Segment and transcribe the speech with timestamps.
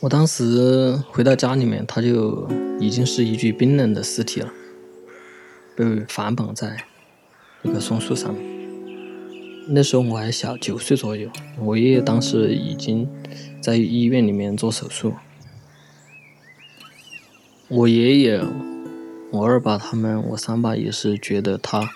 [0.00, 2.48] 我当时回到家里面，他就
[2.80, 4.50] 已经是一具冰冷的尸体了，
[5.76, 6.84] 被反绑在
[7.62, 8.42] 一个松树上面。
[9.68, 11.28] 那时候我还小，九岁左右。
[11.58, 13.06] 我爷爷当时已经
[13.60, 15.12] 在医院里面做手术。
[17.68, 18.42] 我爷爷、
[19.30, 21.90] 我二爸他们，我三爸也是觉得他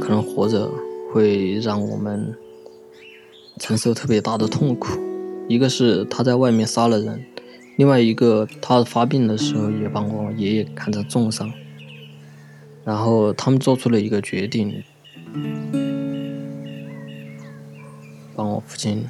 [0.00, 0.68] 可能活着
[1.12, 2.36] 会让我们
[3.60, 4.98] 承受特别大的痛苦。
[5.48, 7.24] 一个是他在外面杀了人。
[7.76, 11.52] 另外一个，他发病的时候也把我爷爷看成重伤，
[12.84, 14.82] 然后他们做出了一个决定，
[18.34, 19.06] 把我父亲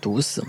[0.00, 0.44] 毒死。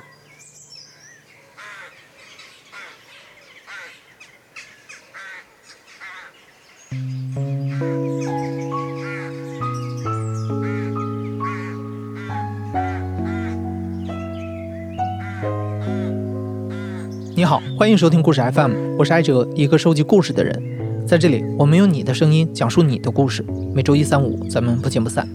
[17.77, 21.05] 欢迎收听故事 FM，我是艾哲，一个收集故事的人。
[21.05, 23.43] 在这里，我们用你的声音讲述你的故事。
[23.73, 25.27] 每周一、三、五，咱们不见不散。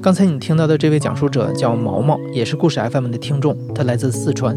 [0.00, 4.56] 刚才你听到的这位讲述者叫毛毛，也是故事 FM 的听众，他来自四川。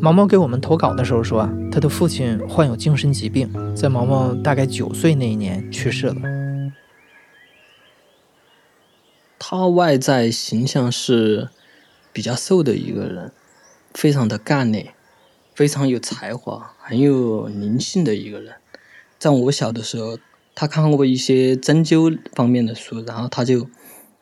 [0.00, 6.14] 毛毛给我们投稿的时候说啊，他的父亲患有精神疾病，在毛毛大概九岁那一年去世了。
[9.36, 11.48] 他外在形象是
[12.12, 13.32] 比较瘦的一个人。
[13.94, 14.94] 非常的干练，
[15.54, 18.54] 非常有才华，很有灵性的一个人。
[19.18, 20.18] 在我小的时候，
[20.54, 23.68] 他看过一些针灸方面的书，然后他就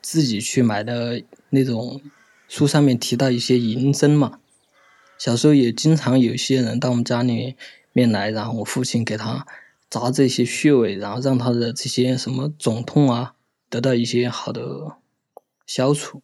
[0.01, 2.01] 自己去买的那种
[2.47, 4.39] 书，上面提到一些银针嘛。
[5.17, 7.55] 小时候也经常有些人到我们家里
[7.91, 9.45] 面来，然后我父亲给他
[9.89, 13.33] 扎这些穴位，然后让他的这些什么肿痛啊
[13.69, 14.97] 得到一些好的
[15.65, 16.21] 消除。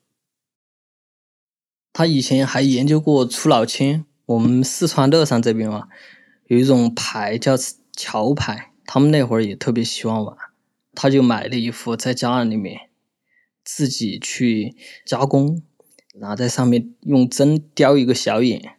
[1.94, 5.88] 他以前还研究过出老千，我们四川乐山这边嘛，
[6.48, 7.56] 有一种牌叫
[7.96, 10.36] 桥牌，他们那会儿也特别喜欢玩，
[10.96, 12.90] 他就买了一副在家里面
[13.64, 15.62] 自己去加工，
[16.16, 18.74] 然后在上面用针雕一个小眼，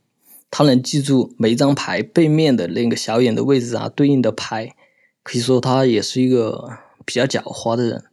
[0.51, 4.75] 他能记住每一张牌背面的那个小眼的位置啊，对应的牌，
[5.23, 8.05] 可以说他也是一个比较狡猾的人。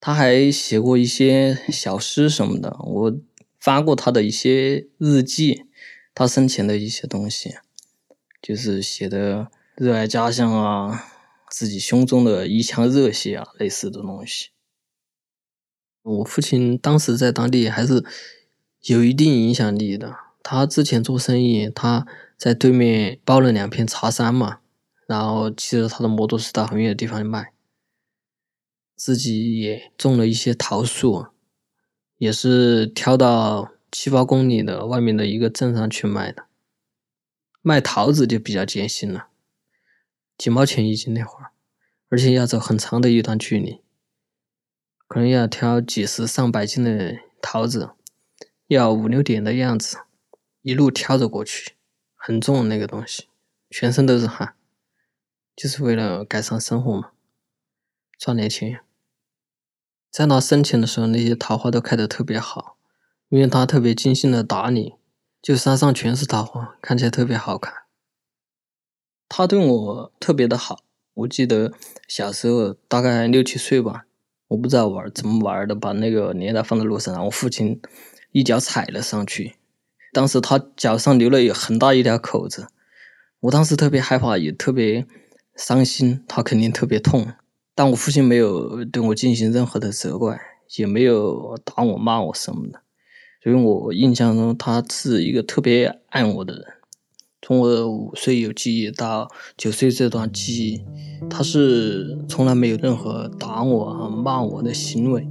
[0.00, 3.14] 他还写过一些小诗什么的，我。
[3.68, 5.66] 翻过他的一些日记，
[6.14, 7.56] 他生前的一些东西，
[8.40, 11.04] 就是写的热爱家乡啊，
[11.50, 14.48] 自己胸中的一腔热血啊，类似的东西。
[16.00, 18.02] 我父亲当时在当地还是
[18.84, 20.16] 有一定影响力的。
[20.42, 22.06] 他之前做生意，他
[22.38, 24.60] 在对面包了两片茶山嘛，
[25.06, 27.52] 然后骑着他的摩托车到很远的地方去卖，
[28.96, 31.26] 自己也种了一些桃树。
[32.18, 36.46] 也是挑到七八公里的外面的一个镇上去卖的，
[37.62, 39.28] 卖桃子就比较艰辛了，
[40.36, 41.52] 几毛钱一斤那会儿，
[42.08, 43.80] 而且要走很长的一段距离，
[45.06, 47.90] 可能要挑几十上百斤的桃子，
[48.66, 49.98] 要五六点的样子，
[50.62, 51.74] 一路挑着过去，
[52.16, 53.28] 很重那个东西，
[53.70, 54.54] 全身都是汗，
[55.54, 57.12] 就是为了改善生活嘛，
[58.18, 58.80] 赚点钱。
[60.10, 62.76] 在他生前的时候，那些桃花都开得特别好，
[63.28, 64.94] 因为他特别精心的打理，
[65.42, 67.74] 就山上全是桃花，看起来特别好看。
[69.28, 70.80] 他对我特别的好，
[71.12, 71.72] 我记得
[72.08, 74.06] 小时候大概六七岁吧，
[74.48, 77.80] 我不知道玩怎么玩的，把那个镰刀放在路上，然后我父亲
[78.32, 79.56] 一脚踩了上去，
[80.12, 82.68] 当时他脚上留了有很大一条口子，
[83.40, 85.06] 我当时特别害怕，也特别
[85.54, 87.34] 伤心，他肯定特别痛。
[87.78, 90.36] 但我父亲没有对我进行任何的责怪，
[90.78, 92.80] 也没有打我骂我什么的，
[93.40, 96.64] 所以我印象中他是一个特别爱我的人。
[97.40, 100.82] 从我五岁有记忆到九岁这段记忆，
[101.30, 105.28] 他是从来没有任何打我骂我的行为。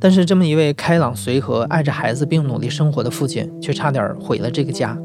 [0.00, 4.98] 但是，这么一位开朗随和、爱着孩子并努力生活的父亲，却差点毁了这个家。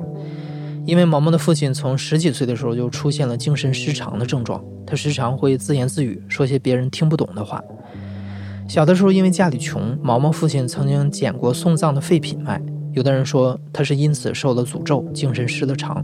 [0.89, 7.63] 因为毛毛的父亲从十几岁的时候就出现了精神失常的症状，他时常会自言自语，说些别人听不懂的话。
[8.67, 12.59] 小的时候因为家里穷，毛毛父亲曾经捡过送葬的废品卖。
[12.93, 16.03] 有的人说他是因此受了诅咒，精神失了常；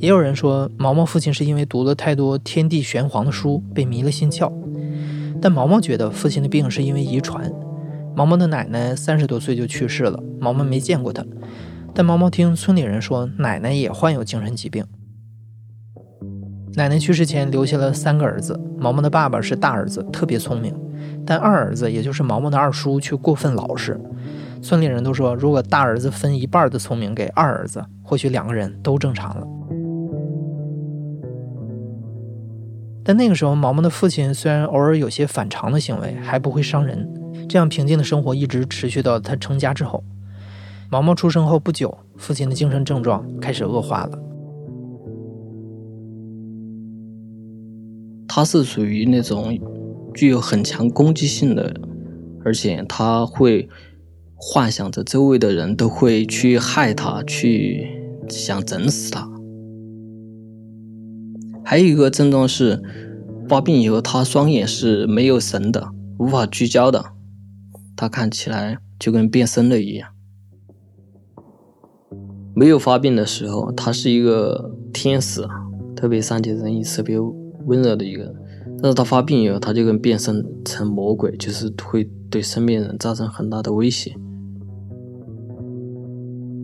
[0.00, 4.52] 也有人说毛毛父亲是因为读了太多天地玄黄的书，被迷了心窍。
[5.40, 7.48] 但毛毛觉得父亲的病是因为遗传。
[8.16, 11.24] 毛毛的奶奶三十多岁就去世了，毛毛没见过他。
[11.94, 14.84] 但毛毛听村里人说，奶奶也患有精神疾病。
[16.74, 20.74] 奶奶去世前留下了三个儿子，毛毛的爸爸是大儿子，特别聪明，
[21.24, 23.98] 但二儿子，也就是毛毛的二叔，却过分老实。
[24.60, 29.46] 村里人都说，如果大儿子分一半的聪明给二儿子，或许两个人都正常了。
[33.04, 37.08] 但那个时候，毛毛的父亲虽然偶尔有些反常的行为，还不会伤人。
[37.48, 40.02] 这样平静的生活一直持续到他成家之后。
[40.94, 44.16] 毛毛出生后不久，父亲的精神症状开始恶化了。
[48.28, 49.58] 他是属于那种
[50.14, 51.74] 具有很强攻击性的，
[52.44, 53.68] 而且他会
[54.36, 57.88] 幻想着周围的人都会去害他，去
[58.28, 59.28] 想整死他。
[61.64, 62.80] 还有一个症状是，
[63.48, 65.88] 发病以后他双眼是没有神的，
[66.20, 67.04] 无法聚焦的，
[67.96, 70.13] 他看起来就跟变身了一样。
[72.54, 75.44] 没有发病的时候，他是一个天使，
[75.96, 77.18] 特别善解人意、特别
[77.66, 78.34] 温柔的一个人。
[78.80, 84.14] 但是他发病以后，他就跟变身成魔鬼，就是会对身边人造成很大的威胁。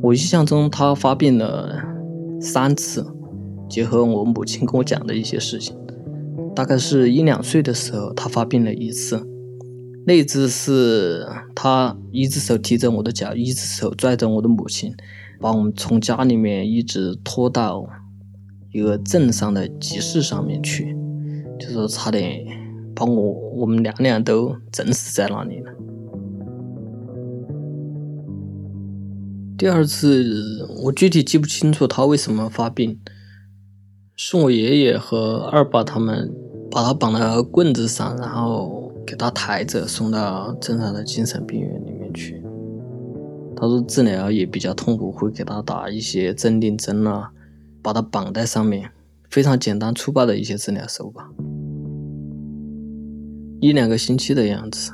[0.03, 1.83] 我印象中，他发病了
[2.41, 3.07] 三次。
[3.69, 5.77] 结合我母亲跟我讲的一些事情，
[6.57, 9.25] 大概是一两岁的时候，他发病了一次。
[10.05, 14.93] 那次是他一只手提着我的脚，一只手拽着我的母亲，
[15.41, 17.89] 把我们从家里面一直拖到
[18.73, 20.95] 一个镇上的集市上面去，
[21.59, 22.45] 就是差点
[22.95, 25.73] 把我我们娘俩都整死在那里了。
[29.57, 32.99] 第二次我具体记不清楚他为什么发病。
[34.23, 36.31] 是我爷爷和二爸他们
[36.71, 42.00] 把他绑到棍子上，然后给他抬着送到镇上的精神病院里面。
[43.61, 47.31] 他说治疗也比较痛苦，会给他打一些镇定针啊，
[47.83, 48.91] 把他绑在上面，
[49.29, 51.31] 非常简单粗暴的一些治疗手法。
[53.61, 54.93] 一两个星期的样子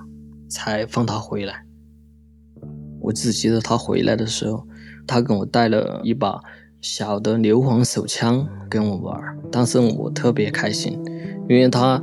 [0.49, 1.65] 才放他回来。
[3.01, 4.67] 我只记得他回来的时候，
[5.07, 6.41] 他给我带了一把。
[6.83, 9.19] 小的硫磺手枪跟我玩，
[9.51, 10.93] 当时我特别开心，
[11.49, 12.01] 因为他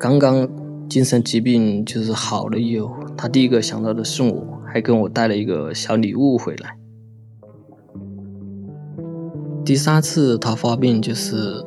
[0.00, 0.48] 刚刚
[0.88, 6.76] 精神疾病就是好了以后，他第一个想到的是我，还跟我带了一个小礼物回来。
[9.64, 11.64] 第三次他发病就是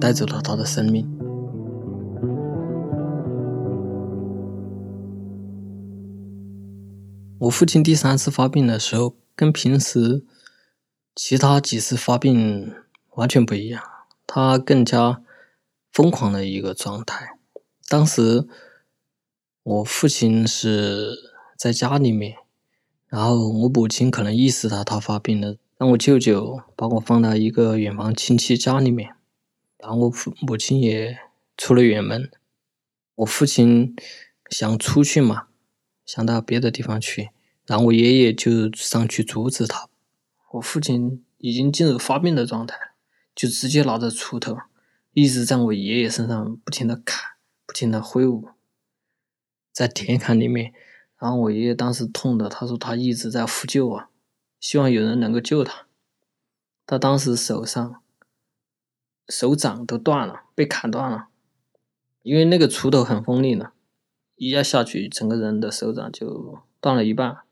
[0.00, 1.06] 带走了他的生命。
[7.40, 10.24] 我父亲第三次发病的时候跟平时。
[11.14, 12.72] 其他几次发病
[13.16, 13.82] 完全不一样，
[14.26, 15.22] 他更加
[15.92, 17.38] 疯狂的一个状态。
[17.86, 18.48] 当时
[19.62, 21.10] 我父亲是
[21.62, 22.38] 在家里面，
[23.06, 29.14] 然后我母亲可能意识到他发病了，让我舅舅把我放到一个远房亲戚家里面，
[29.78, 31.16] 然后我父母亲也
[31.56, 32.28] 出了远门。
[33.14, 33.94] 我父亲
[34.50, 35.46] 想出去嘛，
[36.04, 37.30] 想到别的地方去，
[37.64, 39.88] 然后我爷爷就上去阻止他。
[40.54, 42.76] 我父亲已经进入发病的状态，
[43.36, 44.58] 就直接拿着锄头，
[45.12, 48.48] 一直在我爷爷身上不停的砍，不停的挥舞，
[49.70, 50.74] 在田坎里面。
[51.22, 54.10] 然后我爷爷当时痛的，他说他一直在呼救啊，
[54.58, 55.86] 希望有人能够救他。
[56.84, 58.02] 他当时手上
[59.28, 61.28] 手掌都断了，被砍断了，
[62.22, 63.70] 因为那个锄头很锋利的，
[64.34, 67.42] 一压下去，整个人的手掌就断了一半。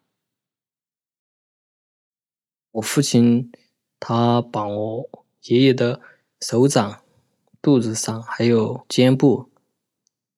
[2.73, 3.53] 我父亲
[4.00, 6.00] 他把我爷爷的
[6.41, 7.00] 手掌、
[7.62, 9.49] 肚子上还有肩部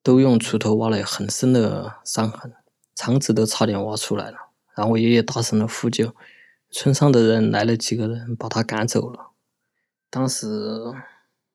[0.02, 2.52] 都用锄头挖了很深的伤痕，
[2.94, 4.38] 肠子都差点挖出来了。
[4.74, 6.14] 然后我爷爷大声的呼救，
[6.70, 9.32] 村上的人来了几个人把他赶走了。
[10.08, 10.46] 当时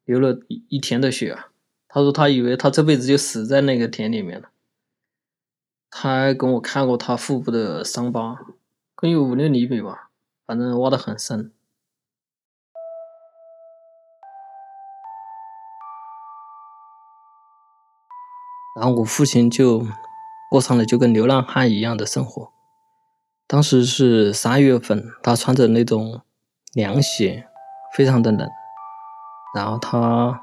[0.06, 1.50] 流了一一天的血啊，
[1.88, 4.50] 他说他以为他这辈子就死在那个田里面了。
[5.90, 8.38] 他还跟我看过他腹部的伤疤，
[8.94, 10.10] 可有五六厘米吧。
[10.46, 11.52] 反正挖的很深，
[18.80, 19.86] 然后我父亲就
[20.50, 22.52] 过上了就跟流浪汉一样的生活。
[23.48, 26.22] 当时是三月份，他穿着那种
[26.74, 27.48] 凉鞋，
[27.96, 28.48] 非常的冷。
[29.56, 30.42] 然后他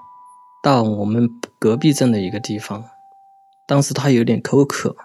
[0.63, 2.85] 到我们隔壁镇的一个地方，
[3.69, 4.97] 当时他有点口渴，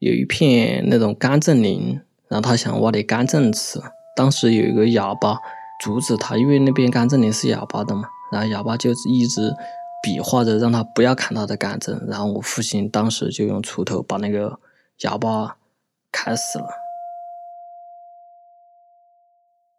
[0.00, 3.80] 有一片那种甘蔗林，然后他想挖点甘蔗吃。
[4.16, 5.38] 当时有一个哑巴
[5.80, 9.54] 阻止他，因为那边甘蔗林是哑巴的嘛，然后哑巴就一直
[10.02, 14.58] 比划着让他不要砍他的杆子，然后我父亲当时就用锄头把那个
[15.00, 15.56] 哑巴
[16.12, 16.68] 砍死了。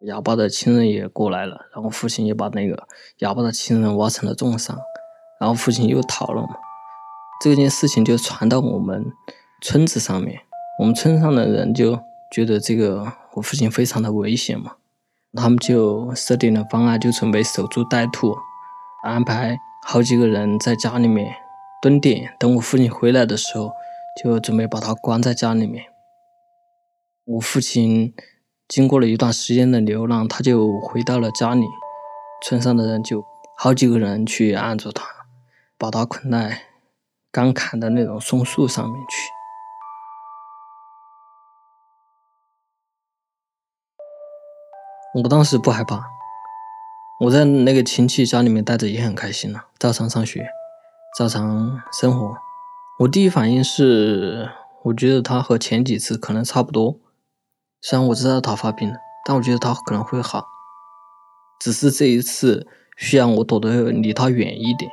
[0.02, 4.78] 哑巴的亲人也过来了，然后父亲也把那个哑巴的亲人挖成了重伤，
[5.40, 6.56] 然后父亲又逃了嘛。
[7.42, 9.06] 这件事情就传到我们
[9.62, 10.40] 村子上面，
[10.80, 12.00] 我们村上的人就
[12.32, 14.76] 觉得这个我父亲非常的危险嘛，
[15.34, 18.38] 他们就设定了方案，就准备守株待兔，
[19.04, 19.58] 安排
[19.92, 21.36] 好几个人在家里面
[21.82, 23.72] 蹲点，等我父亲回来的时候，
[24.22, 25.84] 就准备把他关在家里面。
[27.26, 28.14] 我父亲
[28.68, 31.66] 经过了一段时间的流浪，他就回到了家里，
[32.44, 33.26] 村上的人就
[33.58, 35.04] 好几个人去按住他，
[35.76, 36.62] 把他捆在。
[37.32, 39.30] 刚砍的那种松树上面去，
[45.16, 46.06] 我当时不害怕，
[47.22, 50.48] 我在那个亲戚家里面待着也很开心了，照常上学，
[51.18, 52.38] 照常生活。
[53.00, 54.50] 我第一反应是，
[54.86, 56.98] 我觉得他和前几次可能差不多，
[57.82, 58.96] 虽然我知道他发病了，
[59.26, 60.46] 但我觉得他可能会好，
[61.60, 64.90] 只是这一次需要我躲得离他远一点。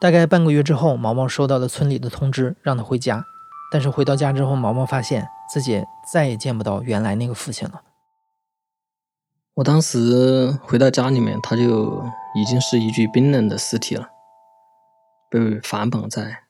[0.00, 3.24] 大概半个月之后，毛毛收到了村里的通知，让他回家。
[3.70, 7.80] 但是回到家之后，毛毛发现自己再也见不到原来那个父亲了。
[9.54, 12.02] 我当时回到家里面，他就
[12.34, 14.08] 已经是一具冰冷的尸体了，
[15.30, 16.44] 被反绑在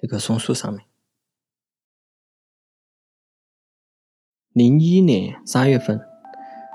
[0.00, 0.84] 那个松树上面。
[4.52, 6.00] 零一年三月份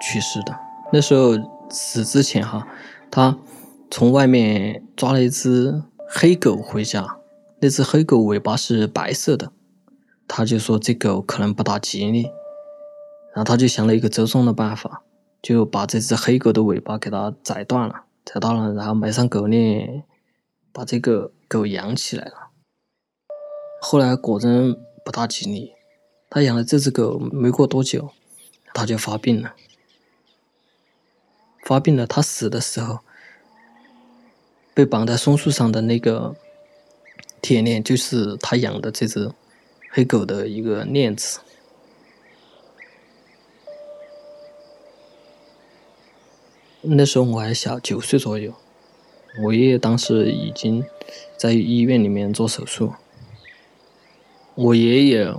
[0.02, 0.60] 去世的，
[0.92, 1.32] 那时候
[1.70, 2.68] 死之前哈，
[3.10, 3.38] 他
[3.90, 5.84] 从外面抓了一只。
[6.14, 7.20] 黑狗回家，
[7.62, 9.54] 那只黑狗尾巴是白色的，
[10.28, 12.24] 他就说这狗可能不大吉利，
[13.34, 15.04] 然后他就想了一个折中的办法，
[15.42, 20.04] 就把这只黑狗的尾巴给它宰断了，宰断了，然后埋上狗链，
[20.72, 22.50] 把这个狗养起来了。
[23.82, 25.74] 后来果真不大吉利，
[26.30, 28.12] 他养了这只狗没过多久，
[28.74, 29.56] 它就发病了，
[31.66, 33.00] 发病了，它死的时候。
[34.74, 36.34] 被绑在松树上的那个
[37.42, 39.30] 铁链，就是他养的这只
[39.90, 41.42] 黑狗的一个链子。
[46.84, 48.54] 那时候我还小，九岁左右。
[49.44, 50.84] 我爷爷当时已经
[51.38, 52.94] 在医院里面做手术。
[54.56, 55.32] 我爷爷、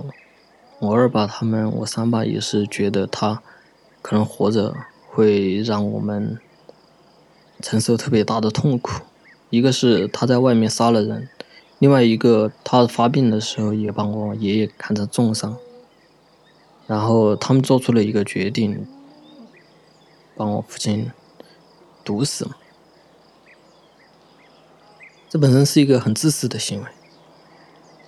[0.79, 3.43] 我二爸他们，我三爸也是觉得他
[4.01, 4.73] 可能活着
[5.09, 6.39] 会让我们
[7.61, 9.03] 承受特别大的痛苦。
[9.49, 11.27] 一个是他在外面杀了人，
[11.77, 15.57] 另外一个他发病的时候也把我爷爷看成重伤，
[16.87, 18.87] 然后他们做出了一个决定，
[20.35, 21.11] 把我父亲
[22.03, 22.57] 毒死了。
[25.29, 26.87] 这本身是一个很自私的行为，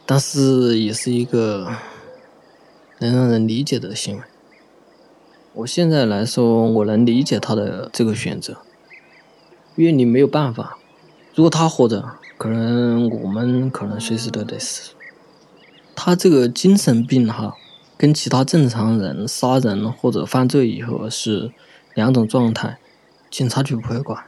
[0.06, 1.72] 但是也是一个
[3.00, 4.24] 能让人理解的行为。
[5.54, 8.58] 我现在来说，我能理解他的这个选择，
[9.76, 10.78] 因为你没有办法。
[11.34, 14.92] 如果他活着，可能我们可能随时都得死。
[15.96, 17.56] 他这个精神病哈，
[17.98, 21.52] 跟其他正常人杀人或者犯罪以后是
[21.94, 22.78] 两种状态，
[23.36, 24.24] 警察就不会管。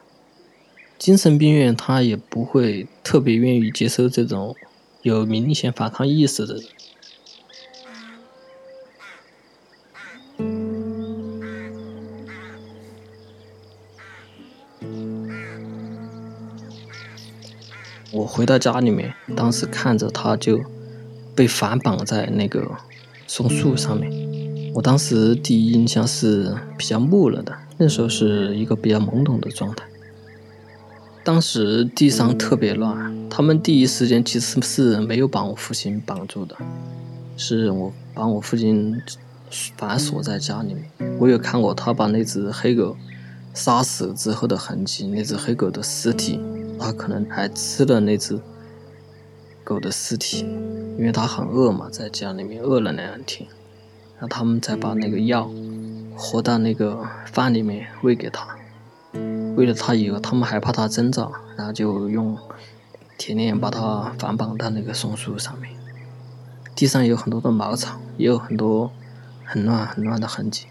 [0.97, 4.53] 精神病院他也不会特别愿意接收这种
[5.01, 6.63] 有明显反抗意识的人。
[18.11, 20.59] 我回到家里面，当时看着他就
[21.33, 22.69] 被反绑在那个
[23.25, 24.11] 松树上面，
[24.77, 29.83] 我当时第一印象是比较木了的，那时候是一个比较懵懂的状态。
[31.23, 36.55] 当时地上特别乱，他们第一时间其实是没有把我父亲绑住的，
[37.35, 39.01] 是我把我父亲
[39.49, 41.17] 反锁在家里面。
[41.19, 42.95] 我有看过他把那只黑狗
[43.55, 46.39] 杀死之后的痕迹，那只黑狗的尸体。
[46.77, 48.39] 他可能还吃了那只
[49.63, 50.45] 狗的尸体，
[50.99, 53.49] 因为他很饿嘛，在家里面饿了两天，
[54.19, 55.49] 然后他们才把那个药
[56.15, 58.57] 和到那个饭里面喂给他，
[59.55, 62.37] 喂了他以后，他们害怕他挣扎，然后就用
[63.17, 65.71] 铁链把他反绑到那个松树上面，
[66.75, 68.91] 地上有很多的茅草，也有很多
[69.45, 70.65] 很乱很乱的痕迹。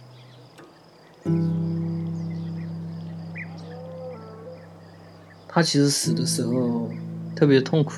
[5.48, 6.90] 他其实死的时候
[7.34, 7.92] 特别痛苦，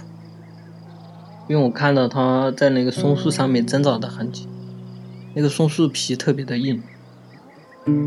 [1.49, 4.47] 因为我看到他在那个松树上面挣扎的痕迹，
[5.35, 6.83] 那个松树皮特别的硬。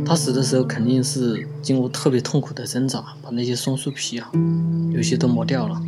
[0.06, 4.32] 他死的时候肯定是经过特别痛苦的挣扎，把那些松树皮啊，
[4.92, 5.82] 有些都磨掉了。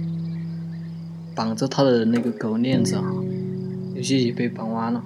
[1.36, 3.04] 绑着他的那个狗链子啊，
[3.96, 5.04] 有些也被绑弯了。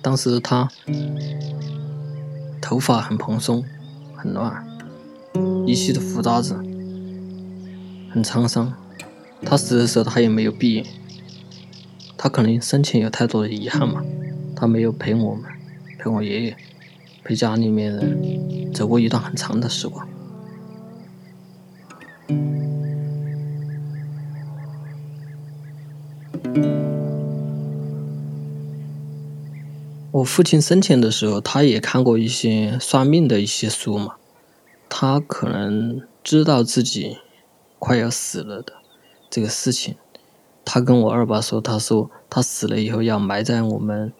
[0.00, 0.68] 当时他。
[2.58, 3.64] 头发很蓬松，
[4.16, 4.66] 很乱，
[5.68, 6.52] 一系的胡渣子，
[8.10, 8.74] 很沧桑。
[9.42, 10.86] 他死的时候，他也没有闭眼，
[12.16, 14.02] 他可能生前有太多的遗憾嘛，
[14.56, 15.44] 他没有陪我们，
[15.98, 16.56] 陪我爷爷，
[17.22, 20.08] 陪家里面人走过一段很长的时光。
[30.12, 34.16] 我父亲生前的时候，他也看过一些算命的一些书嘛，
[34.88, 37.18] 他可能知道自己
[37.78, 38.72] 快要死了的
[39.36, 39.96] 这个事情。
[40.64, 44.10] 他跟我二爸说，他说他死了以后要埋在我们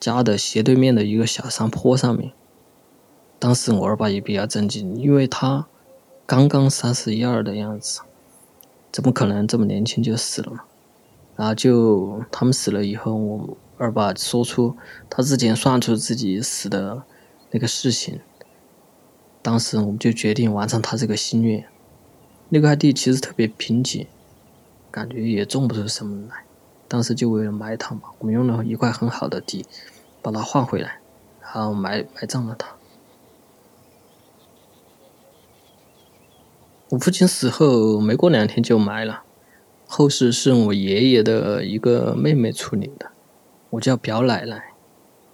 [0.00, 2.32] 家的斜对面的一个小山坡上面。
[3.38, 5.68] 当时我二爸也比较震惊，因为他
[6.26, 8.00] 刚刚三十一二的样子，
[8.90, 10.64] 怎么可能这么年轻就死了嘛？
[11.36, 13.56] 然后就他们死了以后，我。
[13.78, 14.74] 二爸说出
[15.10, 17.02] 他之前算出自己死的
[17.50, 18.20] 那个事情，
[19.42, 21.62] 当时我们就决定完成他这个心愿。
[22.48, 24.06] 那块地其实特别贫瘠，
[24.96, 26.46] 感觉也种不出什么来。
[26.88, 29.66] 当时就为了埋他嘛，我们用了一块很好的地，
[30.22, 31.00] 把它换回来，
[31.42, 32.74] 然后埋埋葬了他。
[36.88, 39.24] 我父亲死后没过两天就埋了，
[39.86, 43.10] 后事是我爷爷的一个妹妹处理的。
[43.68, 44.72] 我叫表奶奶，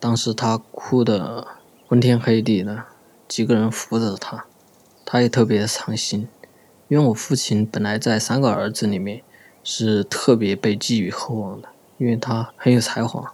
[0.01, 1.47] 当时她哭得
[1.87, 2.83] 昏天黑地的，
[3.29, 4.47] 几个人扶着她，
[5.05, 6.27] 她也特别伤心，
[6.89, 9.23] 因为我父亲本来在三个儿子里面
[9.65, 13.33] 是特别被寄予厚望的，因为他很有才华。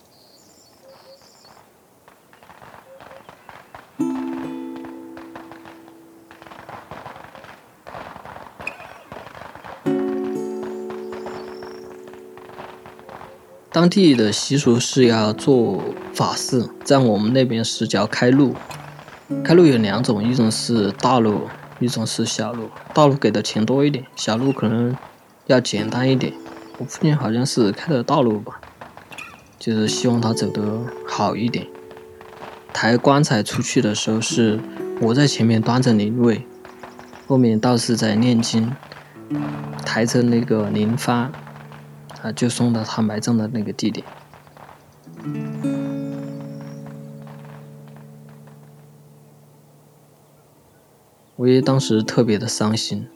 [13.71, 15.81] 当地的习俗是要做
[16.13, 18.55] 法事，在我们那边是叫开路。
[19.45, 21.43] 开路有两种，一种是大路，
[21.79, 22.71] 一种是小路。
[22.93, 24.97] 大路给的钱多一点，小路可能
[25.49, 26.33] 要简单一点。
[26.79, 28.61] 我父亲好像是开的道路吧，
[29.59, 31.67] 就是希望他走得好一点。
[32.73, 34.61] 抬棺材出去的时候，是
[35.01, 36.47] 我在前面端着灵位，
[37.27, 38.73] 后面道士在念经，
[39.85, 41.29] 抬着那个灵幡。
[42.21, 44.05] 啊，就送到他埋葬的那个地点。
[51.37, 53.07] 我爷当时特别的伤心，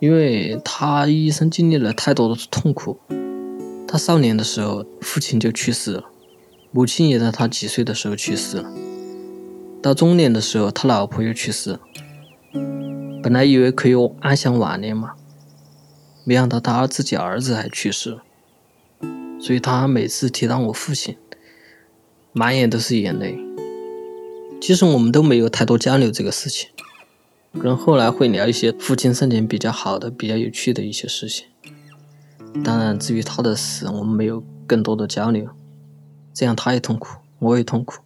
[0.00, 2.98] 因为他一生经历了太多的痛苦。
[3.86, 6.04] 他少年的时候，父亲就去世了，
[6.72, 8.72] 母亲也在他几岁的时候去世了。
[9.82, 11.80] 到中年的时候，他老婆又去世了。
[13.22, 15.12] 本来以为可以安享晚年嘛。
[16.24, 18.22] 没想到他自己儿子还去世了，
[19.40, 21.16] 所以他每次提到我父亲，
[22.32, 23.38] 满眼都是眼泪。
[24.60, 26.68] 其实我们都没有太多交流这个事情，
[27.52, 31.46] 可能后来会聊一些父亲生前比较好的、比较有趣的一些事情。
[32.64, 35.50] 当然，至于他的死，我们没有更多的交流，
[36.32, 38.02] 这样他也痛苦，我也痛苦。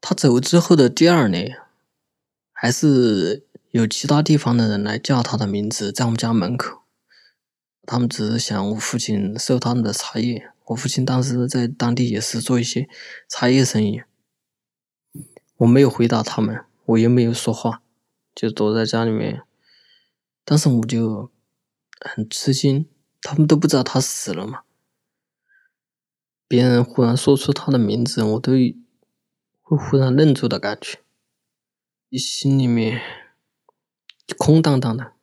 [0.00, 1.58] 他走之后的第二年，
[2.52, 6.80] 还是有其他地方的人来叫他的名字，在我们家门口。
[7.86, 10.50] 他们只是想我父亲收他们的茶叶。
[10.64, 12.88] 我父亲当时在当地也是做一些
[13.28, 14.02] 茶叶生意。
[15.56, 17.82] 我没有回答他们，我也没有说话，
[18.34, 19.42] 就躲在家里面。
[20.44, 21.30] 当时我就
[22.00, 22.88] 很吃惊，
[23.22, 24.62] 他们都不知道他死了嘛。
[26.46, 28.52] 别人忽然说出他的名字，我都。
[29.66, 30.98] 会忽然愣住的感觉，
[32.10, 33.00] 你心里面
[34.36, 35.14] 空荡荡的。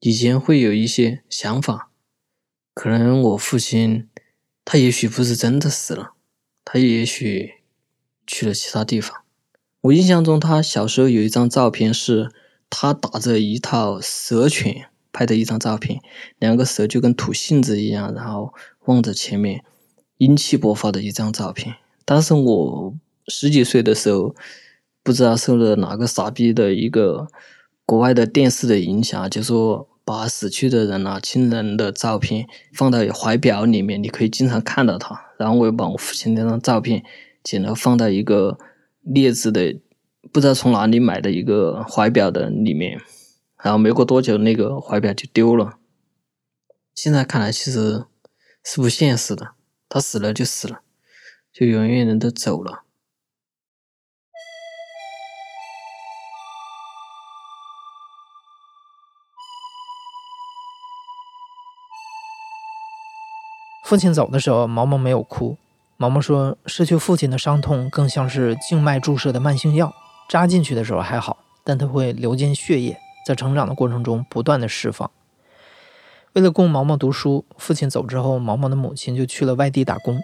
[0.00, 1.91] 以前会有一些想法，
[2.74, 4.08] 可能我父亲
[4.64, 6.12] 他也许不是真的死了，
[6.64, 7.54] 他也许
[8.26, 9.22] 去了其他地方。
[9.82, 12.30] 我印象中，他小时候有一张照片，是
[12.70, 16.00] 他打着一套蛇拳拍的一张照片，
[16.38, 18.54] 两个蛇就跟吐信子一样，然后
[18.86, 19.64] 望着前面，
[20.18, 21.74] 英气勃发的一张照片。
[22.04, 22.94] 当时我
[23.28, 24.34] 十几岁的时候，
[25.02, 27.26] 不知道受了哪个傻逼的一个
[27.84, 35.30] 国外的电视的影响，就说把死去的人啊、亲人的照片放到怀表里面，你可以经常看到他。
[35.38, 37.04] 然后我又把我父亲那张照片
[37.42, 38.58] 剪了放到一个
[39.00, 39.80] 劣质的、
[40.32, 43.00] 不知道从哪里买的一个怀表的里面。
[43.62, 45.78] 然后没过多久，那个怀表就丢了。
[46.94, 48.06] 现在看来，其实
[48.64, 49.52] 是不现实的。
[49.88, 50.80] 他死了就死了。
[51.52, 52.82] 就永远人都走了。
[63.92, 65.58] 父亲走的时候，毛毛没有哭。
[65.98, 69.92] 毛毛说，失去父亲的伤痛更像是静脉注射的慢性药，
[70.30, 75.10] 扎进去的时候还好，但它会流进血液，在成长的过程中不断的释放。
[76.32, 80.18] 为了供毛毛读书，父亲走之后，毛毛的母亲就去了外地打工。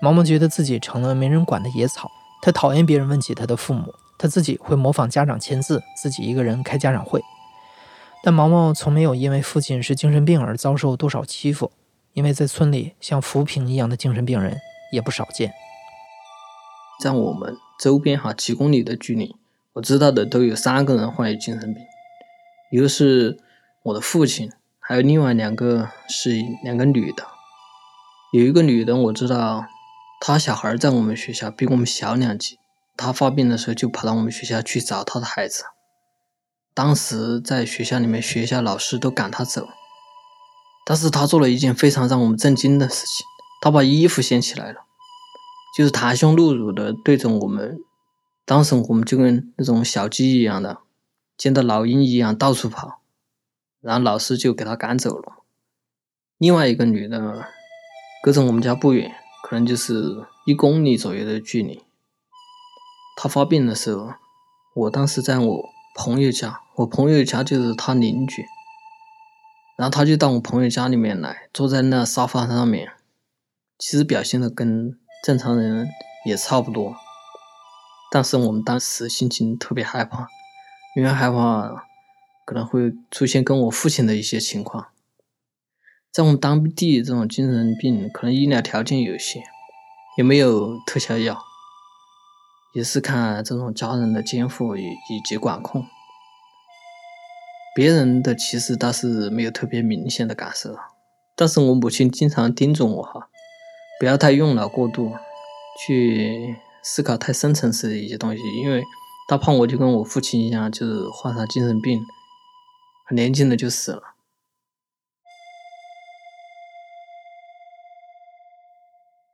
[0.00, 2.10] 毛毛觉得自己成了没人管的野草，
[2.42, 7.22] 他讨厌别人问起他的父母，他自己会模仿家长签字，自己一个人开家长会。
[8.24, 11.70] 但毛毛从没有因为父亲是精神病而遭受多少欺负，
[12.18, 14.58] 因为在村里像浮萍一样的精神病人
[14.90, 15.52] 也不少见。
[17.00, 19.36] 在我们周边哈几公里的距离，
[19.74, 21.80] 我知道的都有三个人患有精神病，
[22.72, 23.38] 一个是
[23.84, 24.50] 我的父亲。
[24.80, 26.32] 还有另外两个是
[26.64, 27.24] 两个女的，
[28.32, 29.66] 有一个女的我知道，
[30.20, 32.58] 她小孩在我们学校比我们小两级，
[32.96, 35.62] 她发病的时候就跑到我们学校去找她的孩子，
[36.74, 39.68] 当时在学校里面，学校老师都赶她走，
[40.88, 43.26] 但是她做了一件非常让我们震惊的事情，
[43.60, 44.86] 她把衣服掀起来了，
[45.76, 47.78] 就是袒胸露乳的对着我们，
[48.46, 50.78] 当时我们就跟那种小鸡一样的，
[51.36, 53.02] 见到老鹰一样到处跑。
[53.82, 55.44] 然后老师就给他赶走了。
[56.38, 57.44] 另外一个女的，
[58.22, 61.84] 隔着我们家不远，可能就是一公里左右的距离。
[63.18, 64.14] 她发病的时候，
[64.74, 68.46] 我当时在我朋友家，我朋友家就是他邻居。
[69.78, 72.90] 然后他就到我朋友家里面来，坐在那沙发上面，
[73.78, 75.88] 其实表现的跟正常人
[76.26, 76.94] 也差不多。
[78.12, 80.28] 但是我们当时心情特别害怕，
[80.94, 81.86] 因为害怕。
[82.48, 84.86] 可能会出现跟我父亲的一些情况，
[86.10, 89.42] 在我们当地这种精神病，可能医疗条件有限，
[90.16, 91.38] 也没有特效药，
[92.72, 95.84] 也是看这种家人的监护以以及管控。
[97.78, 100.76] 别人的其实倒是没有特别明显的感受，
[101.36, 103.28] 但是我母亲经常叮嘱我哈，
[104.00, 105.12] 不要太用脑过度，
[105.86, 108.82] 去思考太深层次的一些东西，因为
[109.28, 112.00] 她怕我就跟我父亲一样，就是患上精神病。
[113.06, 114.02] 很年轻的就死了。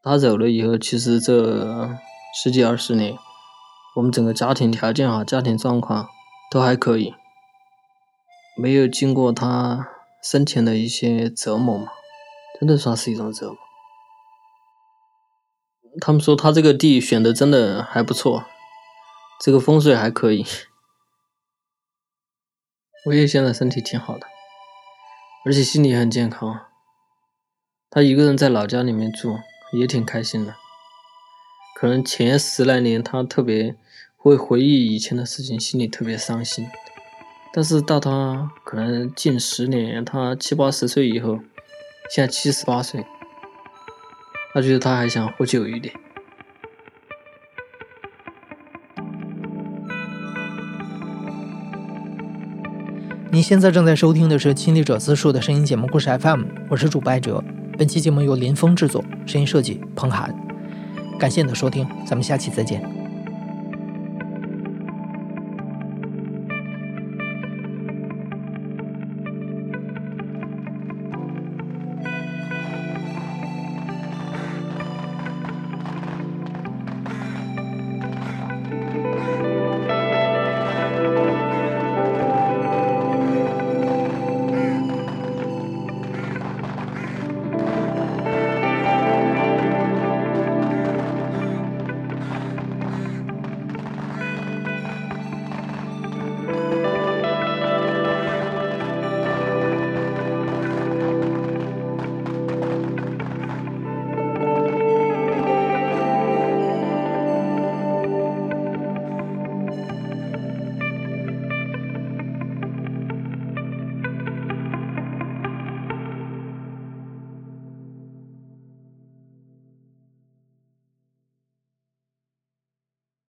[0.03, 1.89] 他走了以后，其实这
[2.43, 3.17] 十几二十年，
[3.97, 6.07] 我们整个家庭条件啊，家庭状况
[6.51, 7.15] 都还可以，
[8.57, 9.89] 没有经过他
[10.23, 11.89] 生前的一些折磨嘛，
[12.59, 13.59] 真的算是一种折磨。
[16.01, 18.45] 他们说他这个地选的真的还不错，
[19.41, 20.45] 这个风水还可以。
[23.07, 24.27] 我也现在身体挺好的，
[25.45, 26.67] 而且心里很健康。
[27.91, 29.39] 他一个人在老家里面住，
[29.73, 30.57] 也挺开心的。
[31.77, 33.77] 可能前十来年他特别
[34.17, 36.67] 会回忆以前的事情，心里特别伤心。
[37.57, 41.39] 但是到他可能近十年，他七八十岁以后，
[42.11, 43.07] 现在七十八岁，
[44.53, 45.95] 他觉得他还想活久一点。
[53.31, 57.41] 您现在正在收听的是《亲历者自述》的声音节目故事 FM，我是主播艾哲。
[57.79, 60.35] 本期节目由林峰制作，声音设计彭涵。
[61.21, 63.04] 感谢你的收听，咱们下期再见。